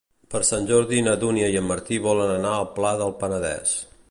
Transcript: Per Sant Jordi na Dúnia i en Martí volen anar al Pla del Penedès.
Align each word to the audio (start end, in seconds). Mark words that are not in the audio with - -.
Per 0.35 0.39
Sant 0.47 0.63
Jordi 0.71 1.03
na 1.07 1.13
Dúnia 1.25 1.51
i 1.57 1.59
en 1.61 1.69
Martí 1.75 2.01
volen 2.09 2.35
anar 2.41 2.57
al 2.63 2.69
Pla 2.79 2.99
del 3.05 3.15
Penedès. 3.23 3.81